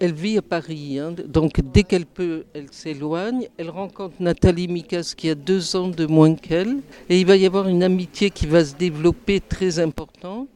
Elle 0.00 0.12
vit 0.12 0.38
à 0.38 0.42
Paris, 0.42 1.00
hein. 1.00 1.12
donc 1.26 1.60
dès 1.60 1.82
qu'elle 1.82 2.06
peut, 2.06 2.44
elle 2.54 2.68
s'éloigne. 2.70 3.48
Elle 3.56 3.68
rencontre 3.68 4.14
Nathalie 4.20 4.68
Mikas 4.68 5.12
qui 5.16 5.28
a 5.28 5.34
deux 5.34 5.74
ans 5.74 5.88
de 5.88 6.06
moins 6.06 6.36
qu'elle. 6.36 6.76
Et 7.08 7.20
il 7.20 7.26
va 7.26 7.36
y 7.36 7.44
avoir 7.44 7.66
une 7.66 7.82
amitié 7.82 8.30
qui 8.30 8.46
va 8.46 8.64
se 8.64 8.76
développer 8.76 9.40
très 9.40 9.80
importante. 9.80 10.48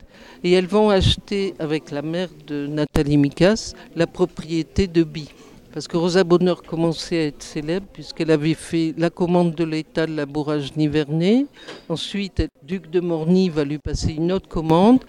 Et 0.45 0.53
elles 0.53 0.69
vont 0.69 0.91
acheter 0.91 1.55
avec 1.59 1.91
la 1.91 2.03
mère 2.03 2.29
de 2.47 2.69
Nathalie 2.69 3.17
Mikas 3.17 3.73
la 3.97 4.07
propriété 4.07 4.87
de 4.87 5.03
Bi. 5.03 5.29
Parce 5.73 5.89
que 5.89 5.97
Rosa 5.97 6.23
Bonheur 6.23 6.63
commençait 6.63 7.19
à 7.19 7.27
être 7.27 7.43
célèbre 7.43 7.87
puisqu'elle 7.93 8.31
avait 8.31 8.55
fait 8.55 8.95
la 8.97 9.11
commande 9.11 9.57
de 9.57 9.65
l'État 9.65 10.07
de 10.07 10.15
la 10.15 10.27
bourrage 10.27 10.77
nivernais. 10.77 11.47
Ensuite, 11.89 12.39
le 12.39 12.49
duc 12.63 12.91
de 12.91 13.01
Morny 13.01 13.49
va 13.49 13.65
lui 13.65 13.79
passer 13.79 14.13
une 14.13 14.31
autre 14.31 14.49
commande 14.49 15.01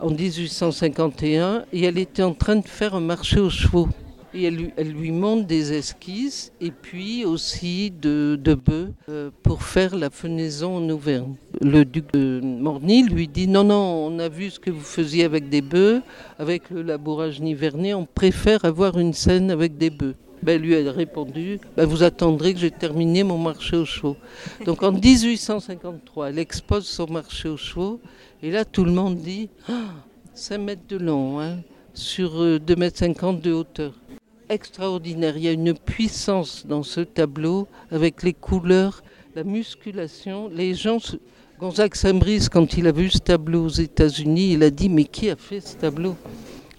en 0.00 0.10
1851 0.10 1.64
et 1.72 1.82
elle 1.84 1.98
était 1.98 2.22
en 2.22 2.34
train 2.34 2.56
de 2.56 2.66
faire 2.66 2.94
un 2.94 3.00
marché 3.00 3.40
aux 3.40 3.50
chevaux. 3.50 3.88
Et 4.32 4.44
elle 4.44 4.92
lui, 4.92 5.10
montre 5.10 5.48
des 5.48 5.72
esquisses 5.72 6.52
et 6.60 6.70
puis 6.70 7.24
aussi 7.24 7.90
de, 7.90 8.38
de 8.40 8.54
bœufs 8.54 8.92
euh, 9.08 9.30
pour 9.42 9.64
faire 9.64 9.96
la 9.96 10.08
fenaison 10.08 10.76
en 10.76 10.88
Auvergne. 10.88 11.34
Le 11.60 11.84
duc 11.84 12.12
de 12.12 12.40
Morny 12.40 13.02
lui 13.02 13.26
dit 13.26 13.48
non, 13.48 13.64
non, 13.64 14.06
on 14.06 14.20
a 14.20 14.28
vu 14.28 14.50
ce 14.50 14.60
que 14.60 14.70
vous 14.70 14.84
faisiez 14.84 15.24
avec 15.24 15.48
des 15.48 15.62
bœufs, 15.62 16.00
avec 16.38 16.70
le 16.70 16.82
labourage 16.82 17.40
nivernais, 17.40 17.92
on 17.92 18.06
préfère 18.06 18.64
avoir 18.64 18.98
une 19.00 19.14
scène 19.14 19.50
avec 19.50 19.76
des 19.78 19.90
bœufs. 19.90 20.14
Ben, 20.42 20.60
lui 20.60 20.74
a 20.74 20.92
répondu 20.92 21.60
ben, 21.76 21.86
Vous 21.86 22.02
attendrez 22.02 22.54
que 22.54 22.60
j'ai 22.60 22.70
terminé 22.70 23.22
mon 23.22 23.38
marché 23.38 23.76
aux 23.76 23.84
chevaux. 23.84 24.16
Donc 24.64 24.82
en 24.82 24.92
1853, 24.92 26.30
elle 26.30 26.38
expose 26.38 26.86
son 26.86 27.06
marché 27.10 27.48
aux 27.48 27.56
chevaux 27.56 28.00
et 28.42 28.50
là, 28.50 28.64
tout 28.64 28.84
le 28.84 28.92
monde 28.92 29.18
dit 29.18 29.50
5 30.32 30.58
mètres 30.58 30.86
de 30.88 30.96
long, 30.96 31.40
hein, 31.40 31.58
sur 31.92 32.30
2 32.30 32.40
euh, 32.42 32.76
mètres 32.76 32.98
50 32.98 33.42
de 33.42 33.52
hauteur. 33.52 33.92
Extraordinaire. 34.48 35.36
Il 35.36 35.42
y 35.42 35.48
a 35.48 35.52
une 35.52 35.74
puissance 35.74 36.66
dans 36.66 36.82
ce 36.82 37.00
tableau 37.00 37.68
avec 37.90 38.22
les 38.22 38.32
couleurs, 38.32 39.02
la 39.36 39.44
musculation. 39.44 40.48
Les 40.48 40.74
gens. 40.74 40.98
Gonzague 41.60 41.94
Saint-Brice, 41.94 42.48
quand 42.48 42.78
il 42.78 42.86
a 42.86 42.92
vu 42.92 43.10
ce 43.10 43.18
tableau 43.18 43.66
aux 43.66 43.68
États-Unis, 43.68 44.54
il 44.54 44.62
a 44.62 44.70
dit 44.70 44.88
Mais 44.88 45.04
qui 45.04 45.28
a 45.28 45.36
fait 45.36 45.60
ce 45.60 45.76
tableau? 45.76 46.16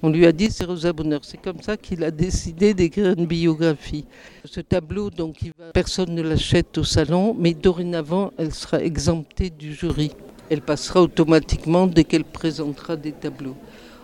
On 0.03 0.09
lui 0.09 0.25
a 0.25 0.31
dit 0.31 0.49
c'est 0.49 0.65
Rosa 0.65 0.93
Bonheur. 0.93 1.21
C'est 1.23 1.41
comme 1.41 1.61
ça 1.61 1.77
qu'il 1.77 2.03
a 2.03 2.11
décidé 2.11 2.73
d'écrire 2.73 3.13
une 3.17 3.25
biographie. 3.25 4.05
Ce 4.45 4.59
tableau, 4.61 5.09
donc, 5.09 5.37
personne 5.73 6.15
ne 6.15 6.21
l'achète 6.21 6.77
au 6.77 6.83
salon, 6.83 7.35
mais 7.37 7.53
dorénavant, 7.53 8.31
elle 8.37 8.53
sera 8.53 8.81
exemptée 8.83 9.49
du 9.49 9.73
jury 9.73 10.11
elle 10.51 10.61
passera 10.61 11.01
automatiquement 11.01 11.87
dès 11.87 12.03
qu'elle 12.03 12.25
présentera 12.25 12.97
des 12.97 13.13
tableaux. 13.13 13.55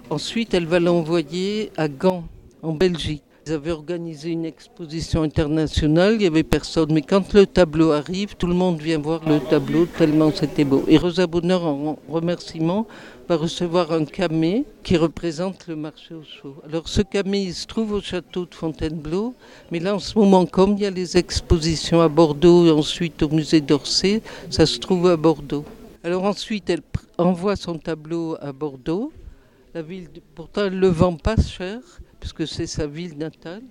Ensuite, 0.10 0.54
elle 0.54 0.66
va 0.66 0.80
l'envoyer 0.80 1.74
à 1.76 1.90
Gand, 1.90 2.24
en 2.62 2.72
Belgique. 2.72 3.22
Ils 3.48 3.54
avaient 3.54 3.72
organisé 3.72 4.32
une 4.32 4.44
exposition 4.44 5.22
internationale, 5.22 6.16
il 6.16 6.18
n'y 6.18 6.26
avait 6.26 6.44
personne. 6.44 6.92
Mais 6.92 7.02
quand 7.02 7.34
le 7.34 7.46
tableau 7.46 7.92
arrive, 7.92 8.36
tout 8.36 8.48
le 8.48 8.54
monde 8.54 8.82
vient 8.82 8.98
voir 8.98 9.22
le 9.26 9.40
tableau 9.40 9.86
tellement 9.86 10.34
c'était 10.36 10.66
beau. 10.66 10.84
Et 10.90 10.98
Rosa 10.98 11.28
Bonheur, 11.28 11.66
en 11.66 11.98
remerciement, 12.10 12.88
va 13.30 13.38
recevoir 13.38 13.94
un 13.94 14.04
camé 14.04 14.66
qui 14.84 14.98
représente 14.98 15.66
le 15.68 15.78
marché 15.78 16.14
aux 16.14 16.24
chevaux. 16.24 16.62
Alors 16.68 16.90
ce 16.90 17.02
camé, 17.02 17.44
il 17.44 17.54
se 17.54 17.68
trouve 17.68 17.94
au 17.94 18.02
château 18.02 18.46
de 18.46 18.54
Fontainebleau, 18.54 19.34
mais 19.72 19.80
là 19.80 19.96
en 19.96 20.00
ce 20.00 20.20
moment, 20.20 20.46
comme 20.46 20.74
il 20.74 20.82
y 20.82 20.86
a 20.86 20.90
les 20.90 21.16
expositions 21.16 22.02
à 22.02 22.10
Bordeaux 22.10 22.66
et 22.66 22.72
ensuite 22.72 23.24
au 23.24 23.30
musée 23.30 23.62
d'Orsay, 23.62 24.22
ça 24.50 24.66
se 24.66 24.78
trouve 24.78 25.08
à 25.08 25.16
Bordeaux. 25.16 25.64
Alors 26.04 26.26
ensuite, 26.26 26.70
elle 26.70 26.82
envoie 27.18 27.56
son 27.56 27.78
tableau 27.78 28.36
à 28.42 28.52
Bordeaux. 28.52 29.14
La 29.74 29.82
ville, 29.84 30.10
pourtant, 30.36 30.66
elle 30.66 30.76
ne 30.76 30.80
le 30.80 30.90
vend 30.90 31.14
pas 31.14 31.38
cher, 31.38 31.80
puisque 32.20 32.48
c'est 32.48 32.68
sa 32.68 32.88
ville 32.88 33.18
natale. 33.18 33.62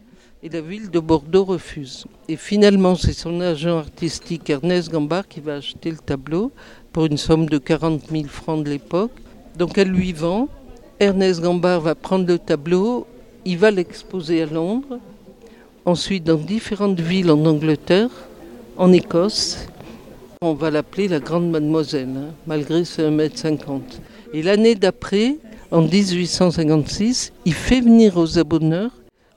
Et 0.42 0.48
la 0.48 0.60
ville 0.60 0.90
de 0.90 1.00
Bordeaux 1.00 1.44
refuse. 1.44 2.04
Et 2.28 2.36
finalement, 2.36 2.94
c'est 2.94 3.12
son 3.12 3.40
agent 3.40 3.78
artistique 3.78 4.48
Ernest 4.50 4.90
Gambard 4.90 5.26
qui 5.26 5.40
va 5.40 5.56
acheter 5.56 5.90
le 5.90 5.96
tableau 5.96 6.52
pour 6.92 7.06
une 7.06 7.16
somme 7.16 7.46
de 7.46 7.58
40 7.58 8.10
000 8.10 8.24
francs 8.24 8.62
de 8.62 8.70
l'époque. 8.70 9.12
Donc 9.56 9.78
elle 9.78 9.88
lui 9.88 10.12
vend. 10.12 10.48
Ernest 11.00 11.40
Gambard 11.40 11.80
va 11.80 11.94
prendre 11.94 12.26
le 12.26 12.38
tableau, 12.38 13.06
il 13.44 13.58
va 13.58 13.70
l'exposer 13.70 14.42
à 14.42 14.46
Londres, 14.46 14.98
ensuite 15.84 16.24
dans 16.24 16.36
différentes 16.36 17.00
villes 17.00 17.30
en 17.30 17.44
Angleterre, 17.44 18.10
en 18.76 18.92
Écosse 18.92 19.68
on 20.42 20.52
va 20.52 20.70
l'appeler 20.70 21.08
la 21.08 21.18
Grande 21.18 21.50
Mademoiselle, 21.50 22.10
hein, 22.14 22.34
malgré 22.46 22.84
ses 22.84 23.02
1m50. 23.02 23.80
Et 24.34 24.42
l'année 24.42 24.74
d'après, 24.74 25.38
en 25.70 25.82
1856, 25.82 27.32
il 27.44 27.54
fait 27.54 27.80
venir 27.80 28.14
Rosa 28.14 28.44
Bonheur 28.44 28.90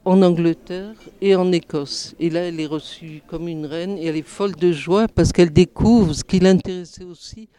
en 0.06 0.22
Angleterre 0.22 0.94
et 1.22 1.36
en 1.36 1.52
Écosse. 1.52 2.16
Et 2.20 2.30
là, 2.30 2.42
elle 2.42 2.60
est 2.60 2.66
reçue 2.66 3.22
comme 3.28 3.48
une 3.48 3.66
reine 3.66 3.98
et 3.98 4.06
elle 4.06 4.16
est 4.16 4.28
folle 4.28 4.56
de 4.56 4.72
joie 4.72 5.08
parce 5.08 5.32
qu'elle 5.32 5.52
découvre 5.52 6.14
ce 6.14 6.24
qui 6.24 6.40
l'intéressait 6.40 7.04
aussi, 7.04 7.50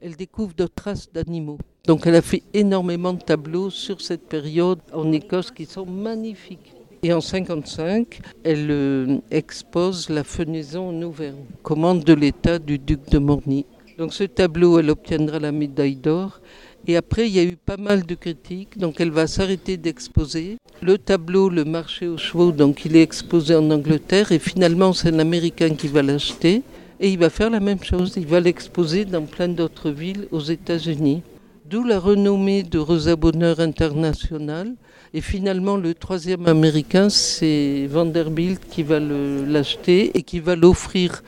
elle 0.00 0.16
découvre 0.16 0.54
de 0.54 0.66
traces 0.66 1.08
d'animaux. 1.12 1.58
Donc 1.86 2.06
elle 2.06 2.14
a 2.14 2.22
fait 2.22 2.42
énormément 2.54 3.12
de 3.12 3.20
tableaux 3.20 3.70
sur 3.70 4.00
cette 4.00 4.26
période 4.26 4.80
en 4.92 5.12
Écosse 5.12 5.50
qui 5.50 5.66
sont 5.66 5.86
magnifiques. 5.86 6.72
Et 7.02 7.12
en 7.12 7.20
1955, 7.20 8.20
elle 8.44 8.70
euh, 8.70 9.18
expose 9.30 10.08
la 10.08 10.24
fenaison 10.24 10.88
en 10.88 11.02
Auvergne, 11.02 11.44
commande 11.62 12.02
de 12.02 12.14
l'État 12.14 12.58
du 12.58 12.78
duc 12.78 13.10
de 13.10 13.18
Morny. 13.18 13.66
Donc 13.98 14.14
ce 14.14 14.24
tableau, 14.24 14.78
elle 14.78 14.90
obtiendra 14.90 15.38
la 15.38 15.52
médaille 15.52 15.96
d'or. 15.96 16.40
Et 16.86 16.96
après, 16.96 17.28
il 17.28 17.34
y 17.34 17.38
a 17.38 17.44
eu 17.44 17.56
pas 17.56 17.78
mal 17.78 18.04
de 18.04 18.14
critiques, 18.14 18.76
donc 18.76 19.00
elle 19.00 19.10
va 19.10 19.26
s'arrêter 19.26 19.78
d'exposer. 19.78 20.58
Le 20.82 20.98
tableau, 20.98 21.48
le 21.48 21.64
marché 21.64 22.06
aux 22.06 22.18
chevaux, 22.18 22.52
donc 22.52 22.84
il 22.84 22.94
est 22.96 23.02
exposé 23.02 23.54
en 23.54 23.70
Angleterre. 23.70 24.32
Et 24.32 24.38
finalement 24.38 24.92
c'est 24.92 25.08
un 25.08 25.18
Américain 25.18 25.70
qui 25.70 25.88
va 25.88 26.02
l'acheter. 26.02 26.62
Et 27.00 27.08
il 27.08 27.18
va 27.18 27.30
faire 27.30 27.50
la 27.50 27.60
même 27.60 27.82
chose, 27.82 28.14
il 28.16 28.26
va 28.26 28.40
l'exposer 28.40 29.04
dans 29.04 29.22
plein 29.22 29.48
d'autres 29.48 29.90
villes 29.90 30.28
aux 30.30 30.40
États-Unis. 30.40 31.22
D'où 31.68 31.84
la 31.84 31.98
renommée 31.98 32.62
de 32.62 32.78
Rosa 32.78 33.16
Bonheur 33.16 33.60
International. 33.60 34.74
Et 35.14 35.20
finalement, 35.20 35.76
le 35.76 35.94
troisième 35.94 36.46
américain, 36.46 37.08
c'est 37.08 37.86
Vanderbilt 37.90 38.60
qui 38.68 38.82
va 38.82 39.00
l'acheter 39.00 40.10
et 40.14 40.22
qui 40.22 40.40
va 40.40 40.56
l'offrir 40.56 41.22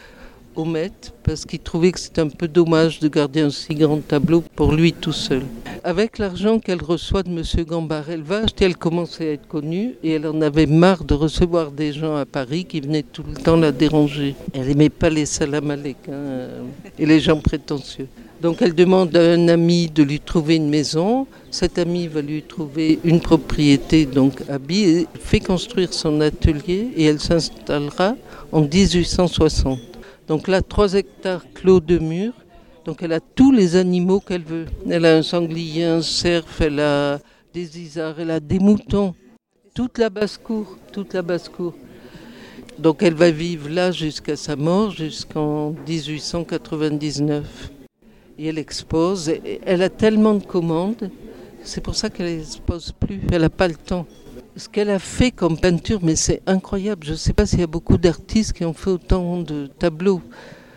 au 0.57 0.67
parce 1.23 1.45
qu'il 1.45 1.61
trouvait 1.61 1.93
que 1.93 2.01
c'était 2.01 2.21
un 2.21 2.29
peu 2.29 2.49
dommage 2.49 3.01
de 3.01 3.09
garder 3.09 3.41
un 3.41 3.51
si 3.51 3.75
grand 3.75 4.01
tableau 4.01 4.43
pour 4.55 4.73
lui 4.73 4.93
tout 4.93 5.13
seul. 5.13 5.43
Avec 5.85 6.19
l'argent 6.19 6.59
qu'elle 6.59 6.83
reçoit 6.83 7.23
de 7.23 7.31
M. 7.31 7.43
Gambard, 7.65 8.05
acheter, 8.31 8.65
elle 8.65 8.77
commençait 8.77 9.29
à 9.29 9.33
être 9.33 9.47
connue 9.47 9.95
et 10.03 10.13
elle 10.13 10.27
en 10.27 10.41
avait 10.41 10.67
marre 10.67 11.05
de 11.05 11.15
recevoir 11.15 11.71
des 11.71 11.93
gens 11.93 12.17
à 12.17 12.25
Paris 12.25 12.65
qui 12.65 12.81
venaient 12.81 13.03
tout 13.05 13.23
le 13.29 13.35
temps 13.35 13.57
la 13.57 13.73
déranger. 13.73 14.35
Elle 14.53 14.69
n'aimait 14.69 14.89
pas 14.89 15.11
les 15.11 15.27
salamalek 15.27 15.97
hein, 16.11 16.49
et 16.99 17.07
les 17.07 17.21
gens 17.21 17.39
prétentieux. 17.39 18.09
Donc 18.41 18.61
elle 18.61 18.75
demande 18.75 19.17
à 19.17 19.33
un 19.33 19.49
ami 19.49 19.89
de 19.89 20.03
lui 20.03 20.21
trouver 20.21 20.57
une 20.57 20.69
maison. 20.69 21.27
Cet 21.51 21.79
ami 21.79 22.07
va 22.07 22.21
lui 22.21 22.43
trouver 22.43 22.99
une 23.05 23.21
propriété 23.21 24.05
donc 24.05 24.43
à 24.49 24.59
et 24.71 25.07
fait 25.19 25.41
construire 25.41 25.93
son 25.93 26.21
atelier 26.21 26.89
et 26.97 27.05
elle 27.05 27.21
s'installera 27.21 28.15
en 28.53 28.61
1860. 28.61 29.96
Donc 30.27 30.49
là, 30.49 30.63
3 30.63 30.95
hectares 30.95 31.45
clos 31.55 31.81
de 31.81 31.99
murs. 31.99 32.35
Donc 32.85 33.03
elle 33.03 33.13
a 33.13 33.21
tous 33.21 33.53
les 33.53 33.77
animaux 33.77 34.21
qu'elle 34.21 34.45
veut. 34.45 34.67
Elle 34.89 35.05
a 35.05 35.17
un 35.17 35.23
sanglier, 35.23 35.85
un 35.85 36.03
cerf, 36.03 36.45
elle 36.61 36.81
a 36.81 37.19
des 37.53 37.81
isards, 37.81 38.21
elle 38.21 38.31
a 38.31 38.41
des 38.41 38.59
moutons. 38.59 39.15
Toute 39.75 39.99
la 39.99 40.09
basse-cour, 40.09 40.79
toute 40.93 41.15
la 41.15 41.23
basse-cour. 41.23 41.75
Donc 42.79 43.03
elle 43.03 43.15
va 43.15 43.31
vivre 43.31 43.69
là 43.69 43.91
jusqu'à 43.91 44.37
sa 44.37 44.55
mort, 44.55 44.91
jusqu'en 44.91 45.75
1899 45.89 47.71
et 48.39 48.47
elle 48.49 48.59
expose. 48.59 49.33
Elle 49.65 49.83
a 49.83 49.89
tellement 49.89 50.35
de 50.35 50.45
commandes, 50.45 51.11
C'est 51.67 51.81
pour 51.81 51.97
ça 51.97 52.11
qu'elle 52.11 52.37
n'expose 52.37 52.93
plus, 52.93 53.21
elle 53.33 53.41
n'a 53.41 53.51
pas 53.51 53.67
le 53.67 53.75
temps. 53.75 54.07
Ce 54.59 54.71
qu'elle 54.71 54.89
a 54.89 54.99
fait 54.99 55.33
comme 55.33 55.59
peinture, 55.59 56.01
mais 56.03 56.17
c'est 56.17 56.41
incroyable. 56.47 57.05
Je 57.05 57.13
ne 57.13 57.17
sais 57.17 57.35
pas 57.35 57.45
s'il 57.45 57.61
y 57.61 57.63
a 57.63 57.67
beaucoup 57.67 57.99
d'artistes 57.99 58.55
qui 58.55 58.65
ont 58.65 58.73
fait 58.73 58.89
autant 58.89 59.43
de 59.43 59.67
tableaux. 59.67 60.23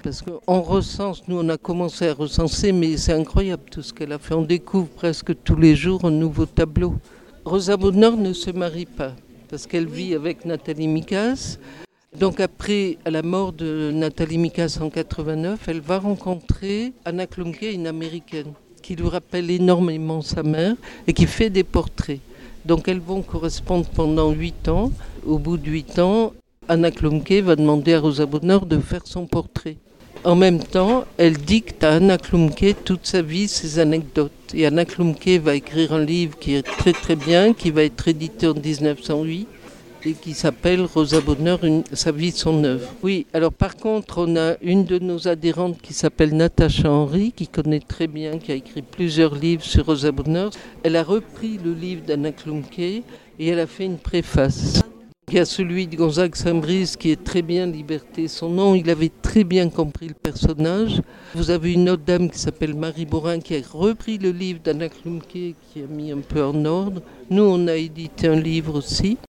Parce 0.03 0.21
qu'on 0.21 0.61
recense, 0.61 1.23
nous 1.29 1.39
on 1.39 1.47
a 1.47 1.57
commencé 1.57 2.09
à 2.09 2.13
recenser, 2.13 2.73
mais 2.73 2.97
c'est 2.97 3.13
incroyable 3.13 3.63
tout 3.71 3.81
ce 3.81 3.93
qu'elle 3.93 4.11
a 4.11 4.19
fait. 4.19 4.33
On 4.33 4.41
découvre 4.41 4.87
presque 4.87 5.33
tous 5.45 5.55
les 5.55 5.75
jours 5.75 6.03
un 6.03 6.11
nouveau 6.11 6.45
tableau. 6.45 6.95
Rosa 7.45 7.77
Bonheur 7.77 8.17
ne 8.17 8.33
se 8.33 8.51
marie 8.51 8.85
pas, 8.85 9.13
parce 9.49 9.65
qu'elle 9.65 9.87
vit 9.87 10.13
avec 10.13 10.43
Nathalie 10.43 10.89
Mikas. 10.89 11.57
Donc 12.17 12.41
après, 12.41 12.97
à 13.05 13.11
la 13.11 13.21
mort 13.21 13.53
de 13.53 13.91
Nathalie 13.93 14.39
Mikas 14.39 14.77
en 14.81 14.89
89, 14.89 15.69
elle 15.69 15.79
va 15.79 15.99
rencontrer 15.99 16.91
Anna 17.05 17.27
Klumke, 17.27 17.61
une 17.61 17.87
américaine, 17.87 18.51
qui 18.81 18.97
lui 18.97 19.07
rappelle 19.07 19.49
énormément 19.49 20.21
sa 20.21 20.43
mère 20.43 20.75
et 21.07 21.13
qui 21.13 21.27
fait 21.27 21.49
des 21.49 21.63
portraits. 21.63 22.19
Donc 22.69 22.87
elles 22.87 22.99
vont 22.99 23.23
correspondre 23.23 23.87
pendant 23.95 24.29
huit 24.29 24.67
ans. 24.67 24.91
Au 25.25 25.39
bout 25.39 25.57
de 25.57 25.67
huit 25.71 25.97
ans, 25.97 26.33
Anna 26.67 26.91
Klumke 26.91 27.41
va 27.43 27.55
demander 27.55 27.95
à 27.95 27.99
Rosa 27.99 28.27
Bonheur 28.27 28.67
de 28.67 28.77
faire 28.77 29.01
son 29.05 29.25
portrait. 29.25 29.77
En 30.23 30.35
même 30.35 30.59
temps, 30.59 31.05
elle 31.17 31.35
dicte 31.35 31.83
à 31.83 31.93
Anna 31.93 32.19
Klumke 32.19 32.75
toute 32.85 33.07
sa 33.07 33.23
vie, 33.23 33.47
ses 33.47 33.79
anecdotes. 33.79 34.53
Et 34.53 34.67
Anna 34.67 34.85
Klumke 34.85 35.41
va 35.41 35.55
écrire 35.55 35.93
un 35.93 36.05
livre 36.05 36.37
qui 36.37 36.53
est 36.53 36.61
très 36.61 36.93
très 36.93 37.15
bien, 37.15 37.53
qui 37.53 37.71
va 37.71 37.81
être 37.81 38.07
édité 38.07 38.45
en 38.45 38.53
1908 38.53 39.47
et 40.05 40.13
qui 40.13 40.33
s'appelle 40.33 40.81
Rosa 40.81 41.21
Bonheur, 41.21 41.59
sa 41.93 42.11
vie, 42.11 42.31
son 42.31 42.63
œuvre. 42.63 42.87
Oui, 43.03 43.25
alors 43.33 43.53
par 43.53 43.75
contre, 43.75 44.25
on 44.27 44.35
a 44.35 44.55
une 44.61 44.85
de 44.85 44.99
nos 44.99 45.27
adhérentes 45.27 45.81
qui 45.81 45.93
s'appelle 45.93 46.35
Natacha 46.35 46.89
Henry, 46.89 47.31
qui 47.31 47.47
connaît 47.47 47.79
très 47.79 48.07
bien, 48.07 48.37
qui 48.37 48.51
a 48.51 48.55
écrit 48.55 48.81
plusieurs 48.81 49.35
livres 49.35 49.63
sur 49.63 49.85
Rosa 49.85 50.11
Bonheur. 50.11 50.51
Elle 50.83 50.95
a 50.95 51.03
repris 51.03 51.59
le 51.63 51.73
livre 51.73 52.03
d'Anna 52.05 52.31
Klumke 52.31 52.79
et 52.79 53.03
elle 53.39 53.59
a 53.59 53.67
fait 53.67 53.85
une 53.85 53.97
préface. 53.97 54.81
Il 55.31 55.35
y 55.35 55.39
a 55.39 55.45
celui 55.45 55.85
de 55.85 55.95
Gonzague 55.95 56.33
Saint-Brice 56.33 56.97
qui 56.97 57.11
est 57.11 57.23
très 57.23 57.43
bien 57.43 57.67
Liberté. 57.67 58.27
Son 58.27 58.49
nom, 58.49 58.73
il 58.73 58.89
avait 58.89 59.11
très 59.21 59.43
bien 59.43 59.69
compris 59.69 60.07
le 60.07 60.15
personnage. 60.15 61.03
Vous 61.35 61.51
avez 61.51 61.73
une 61.73 61.87
autre 61.87 62.01
dame 62.03 62.31
qui 62.31 62.39
s'appelle 62.39 62.73
Marie 62.73 63.05
Borin 63.05 63.39
qui 63.39 63.55
a 63.55 63.59
repris 63.71 64.17
le 64.17 64.31
livre 64.31 64.59
d'Anna 64.63 64.89
Klumke 64.89 65.27
qui 65.31 65.83
a 65.83 65.87
mis 65.87 66.11
un 66.11 66.21
peu 66.21 66.43
en 66.43 66.65
ordre. 66.65 67.03
Nous, 67.29 67.43
on 67.43 67.67
a 67.67 67.75
édité 67.75 68.27
un 68.27 68.39
livre 68.39 68.75
aussi. 68.75 69.19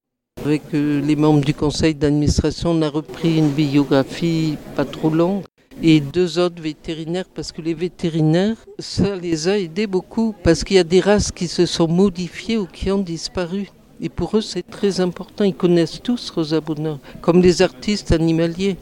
Avec 0.44 0.62
les 0.72 1.16
membres 1.16 1.44
du 1.44 1.53
conseil 1.53 1.94
d'administration, 1.94 2.70
on 2.70 2.83
a 2.83 2.88
repris 2.88 3.37
une 3.37 3.50
biographie 3.50 4.57
pas 4.74 4.87
trop 4.87 5.11
longue 5.11 5.44
et 5.83 6.00
deux 6.00 6.38
autres 6.38 6.62
vétérinaires 6.62 7.29
parce 7.35 7.53
que 7.53 7.61
les 7.61 7.74
vétérinaires, 7.74 8.57
ça 8.79 9.16
les 9.16 9.48
a 9.48 9.59
aidés 9.59 9.87
beaucoup 9.87 10.35
parce 10.42 10.64
qu'il 10.64 10.76
y 10.76 10.81
a 10.81 10.85
des 10.85 11.00
races 11.00 11.31
qui 11.31 11.46
se 11.46 11.66
sont 11.66 11.88
modifiées 11.88 12.57
ou 12.57 12.66
qui 12.66 12.90
ont 12.90 13.03
disparu. 13.03 13.68
Et 14.00 14.09
pour 14.09 14.37
eux, 14.37 14.40
c'est 14.40 14.62
très 14.62 15.00
important. 15.00 15.44
Ils 15.44 15.55
connaissent 15.55 16.00
tous 16.03 16.31
Rosa 16.31 16.61
Bonheur, 16.61 16.98
comme 17.20 17.42
les 17.42 17.61
artistes 17.61 18.12
animaliers. 18.12 18.76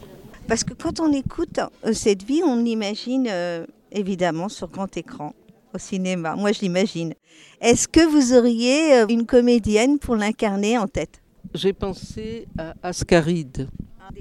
Parce 0.47 0.63
que 0.63 0.73
quand 0.73 1.01
on 1.01 1.11
écoute 1.11 1.59
euh, 1.85 1.93
cette 1.93 2.23
vie, 2.23 2.41
on 2.43 2.55
l'imagine 2.55 3.27
euh, 3.29 3.65
évidemment 3.91 4.47
sur 4.47 4.69
grand 4.69 4.95
écran, 4.95 5.33
au 5.75 5.77
cinéma. 5.77 6.35
Moi, 6.35 6.53
je 6.53 6.61
l'imagine. 6.61 7.13
Est-ce 7.61 7.87
que 7.87 8.05
vous 8.05 8.33
auriez 8.33 8.93
euh, 8.93 9.05
une 9.09 9.25
comédienne 9.25 9.99
pour 9.99 10.15
l'incarner 10.15 10.77
en 10.77 10.87
tête? 10.87 11.18
J'ai 11.53 11.73
pensé 11.73 12.47
à 12.57 12.73
Ascaride. 12.83 13.67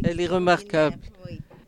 Elle 0.05 0.21
est 0.21 0.27
remarquable. 0.27 0.97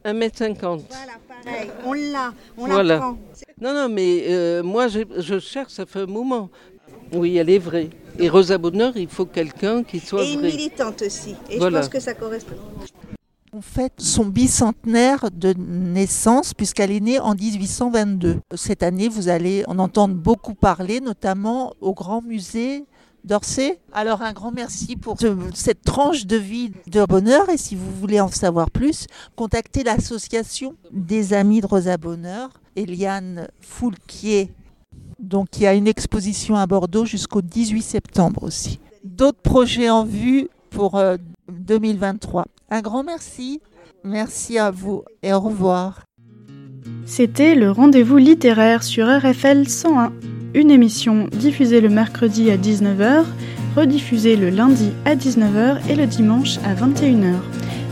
1m50. 0.05 0.59
Voilà, 0.61 0.83
pareil. 1.29 1.71
On 1.85 1.93
l'a, 1.93 2.33
on 2.57 2.67
Voilà. 2.67 2.83
la 2.83 2.99
prend. 2.99 3.19
Non, 3.61 3.75
non, 3.75 3.89
mais 3.91 4.25
euh, 4.29 4.63
moi, 4.63 4.89
je, 4.89 5.01
je 5.19 5.39
cherche, 5.39 5.73
ça 5.73 5.85
fait 5.87 6.01
un 6.01 6.07
moment. 6.07 6.49
Oui, 7.13 7.37
elle 7.37 7.51
est 7.51 7.59
vraie. 7.59 7.91
Et 8.19 8.29
Rosa 8.29 8.57
Bonheur, 8.57 8.97
il 8.97 9.09
faut 9.09 9.27
quelqu'un 9.27 9.83
qui 9.83 10.01
soit 10.01 10.25
Et 10.25 10.33
une 10.35 10.43
militante 10.43 11.03
aussi. 11.03 11.35
Et 11.51 11.59
Voilà. 11.59 11.79
je 11.83 11.87
pense 11.87 11.93
que 11.93 12.01
ça 12.01 12.15
correspond. 12.15 12.55
On 13.53 13.61
fête 13.61 13.95
son 13.99 14.27
bicentenaire 14.27 15.29
de 15.33 15.53
naissance 15.59 16.55
puisqu'elle 16.55 16.93
est 16.93 17.01
née 17.01 17.19
en 17.19 17.35
1822. 17.35 18.39
Cette 18.55 18.83
année, 18.85 19.09
vous 19.09 19.29
allez 19.29 19.65
en 19.67 19.79
entendre 19.81 20.15
beaucoup 20.15 20.55
parler, 20.55 21.01
notamment 21.01 21.75
au 21.81 21.93
Grand 21.93 22.23
Musée 22.23 22.85
d'Orsay. 23.25 23.79
Alors 23.93 24.23
un 24.23 24.33
grand 24.33 24.51
merci 24.53 24.97
pour 24.97 25.19
ce- 25.21 25.37
cette 25.55 25.83
tranche 25.83 26.27
de 26.27 26.37
vie 26.37 26.73
de 26.87 27.05
bonheur 27.05 27.49
et 27.49 27.57
si 27.57 27.75
vous 27.77 27.91
voulez 28.01 28.21
en 28.21 28.29
savoir 28.29 28.71
plus, 28.71 29.07
contactez 29.37 29.83
l'association 29.85 30.75
des 30.93 31.33
amis 31.35 31.61
de 31.61 31.67
Rosa 31.67 31.97
Bonheur, 31.97 32.51
Eliane 32.77 33.49
Foulquier, 33.61 34.53
donc 35.19 35.59
il 35.59 35.67
a 35.67 35.75
une 35.75 35.87
exposition 35.89 36.57
à 36.57 36.67
Bordeaux 36.67 37.05
jusqu'au 37.05 37.43
18 37.43 37.83
septembre 37.83 38.43
aussi. 38.45 38.81
D'autres 39.05 39.41
projets 39.43 39.91
en 39.91 40.05
vue 40.05 40.49
pour 40.71 40.97
euh, 40.97 41.17
2023. 41.51 42.47
Un 42.71 42.81
grand 42.81 43.03
merci. 43.03 43.61
Merci 44.05 44.59
à 44.59 44.71
vous 44.71 45.03
et 45.23 45.33
au 45.33 45.41
revoir. 45.41 46.05
C'était 47.05 47.55
le 47.55 47.71
rendez-vous 47.71 48.17
littéraire 48.17 48.83
sur 48.83 49.07
RFL 49.07 49.69
101, 49.69 50.13
une 50.55 50.71
émission 50.71 51.29
diffusée 51.33 51.81
le 51.81 51.89
mercredi 51.89 52.51
à 52.51 52.57
19h, 52.57 53.25
rediffusée 53.77 54.37
le 54.37 54.51
lundi 54.51 54.93
à 55.05 55.15
19h 55.15 55.79
et 55.89 55.95
le 55.95 56.07
dimanche 56.07 56.59
à 56.65 56.75
21h. 56.75 57.35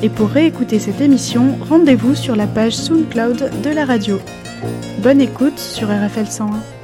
Et 0.02 0.08
pour 0.08 0.28
réécouter 0.28 0.78
cette 0.78 1.00
émission, 1.00 1.58
rendez-vous 1.68 2.14
sur 2.14 2.36
la 2.36 2.46
page 2.46 2.76
SoundCloud 2.76 3.62
de 3.62 3.70
la 3.70 3.84
radio. 3.84 4.18
Bonne 5.02 5.20
écoute 5.20 5.58
sur 5.58 5.88
RFL 5.88 6.26
101. 6.26 6.77